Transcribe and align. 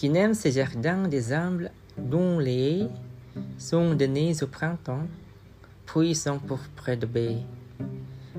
qui 0.00 0.08
n'aime 0.08 0.32
ces 0.32 0.52
jardins 0.52 1.08
des 1.08 1.30
humbles 1.30 1.70
dont 1.98 2.38
les 2.38 2.54
haies 2.70 2.88
sont 3.58 3.92
données 3.92 4.42
au 4.42 4.46
printemps, 4.46 5.06
puis 5.84 6.14
sont 6.14 6.38
pourpres 6.38 6.96
de 6.98 7.04
baie, 7.04 7.42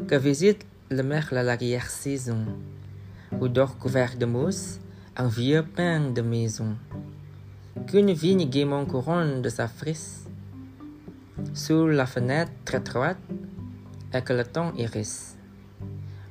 que 0.07 0.15
visite 0.15 0.65
le 0.89 1.03
merle 1.03 1.37
à 1.37 1.43
l'arrière-saison, 1.43 2.47
où 3.39 3.47
dort 3.47 3.77
couvert 3.77 4.17
de 4.17 4.25
mousse 4.25 4.79
un 5.15 5.27
vieux 5.27 5.63
pain 5.63 6.09
de 6.09 6.23
maison, 6.23 6.75
qu'une 7.85 8.11
vigne 8.11 8.49
gaiement 8.49 8.87
couronne 8.87 9.43
de 9.43 9.49
sa 9.49 9.67
frise, 9.67 10.27
sous 11.53 11.85
la 11.85 12.07
fenêtre 12.07 12.73
étroite, 12.73 13.21
et 14.15 14.23
que 14.23 14.33
le 14.33 14.45
temps 14.45 14.73
iris, 14.77 15.37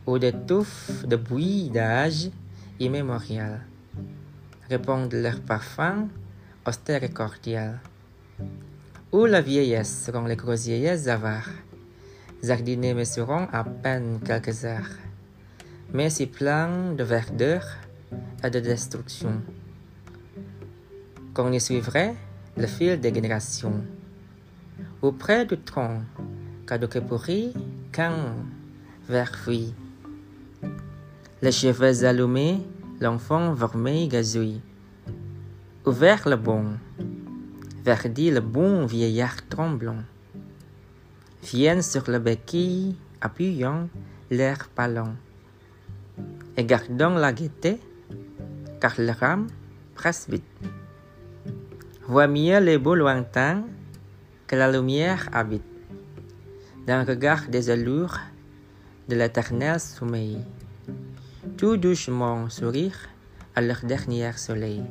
où 0.09 0.19
des 0.19 0.33
touffes 0.33 1.07
de 1.07 1.15
buis 1.15 1.71
d'âge 1.71 2.31
immémorial 2.81 3.61
répondent 4.71 5.13
leur 5.13 5.41
parfum 5.41 6.07
austère 6.65 7.03
et 7.03 7.11
cordial, 7.11 7.81
où 9.11 9.27
la 9.27 9.41
vieillesse 9.41 10.05
seront 10.05 10.27
les 10.27 10.37
groseilles 10.37 11.09
avares, 11.09 11.51
jardinés 12.43 12.95
mesurant 12.95 13.49
à 13.53 13.65
peine 13.65 14.21
quelques 14.25 14.65
heures, 14.65 14.95
mais 15.93 16.09
si 16.09 16.27
plein 16.27 16.93
de 16.93 17.03
verdure 17.03 17.67
et 18.45 18.51
de 18.51 18.61
destruction, 18.61 19.43
qu'on 21.35 21.51
y 21.53 21.61
suivrait 21.61 22.15
le 22.57 22.69
fil 22.69 23.01
des 23.01 23.13
générations. 23.13 23.83
Auprès 25.03 25.47
du 25.47 25.59
tronc, 25.59 26.03
caduque 26.67 27.01
pourri, 27.01 27.53
qu'un 27.91 28.37
vers 29.09 29.35
fuit. 29.35 29.75
Les 31.43 31.53
cheveux 31.53 32.05
allumés, 32.05 32.61
l'enfant 33.01 33.55
vermeil 33.55 34.09
gazouille. 34.09 34.61
Ouvert 35.87 36.29
le 36.29 36.37
bon, 36.37 36.77
verdit 37.83 38.31
le 38.31 38.41
bon 38.41 38.85
vieillard 38.85 39.49
tremblant. 39.49 40.03
Viennent 41.43 41.81
sur 41.83 42.11
le 42.11 42.19
béquille, 42.19 42.97
appuyant 43.23 43.89
l'air 44.31 44.69
palant. 44.75 45.15
Et 46.59 46.65
gardant 46.65 47.15
la 47.15 47.33
gaieté, 47.33 47.81
car 48.81 48.95
le 48.99 49.13
rame 49.13 49.47
presse 49.95 50.29
vite. 50.29 50.45
Voit 52.07 52.29
mieux 52.29 52.61
les 52.61 52.77
beaux 52.77 52.95
lointains 52.95 53.65
que 54.47 54.57
la 54.57 54.71
lumière 54.71 55.29
habite. 55.33 55.65
D'un 56.87 57.05
regard 57.05 57.49
des 57.49 57.71
allures 57.71 58.19
de 59.09 59.17
l'éternel 59.17 59.81
sommeil. 59.81 60.45
Tout 61.61 61.77
doucement 61.77 62.49
sourire 62.49 63.11
à 63.55 63.61
leur 63.61 63.85
dernier 63.85 64.33
soleil. 64.33 64.83